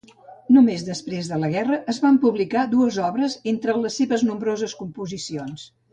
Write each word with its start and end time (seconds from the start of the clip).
Només 0.55 0.85
després 0.87 1.27
de 1.33 1.37
la 1.43 1.49
guerra 1.51 1.77
es 1.93 2.01
van 2.07 2.17
publicar 2.25 2.65
dues 2.71 2.99
obres 3.09 3.35
entre 3.53 3.77
les 3.85 3.99
seves 4.03 4.25
nombroses 4.31 4.75
composicions. 4.85 5.69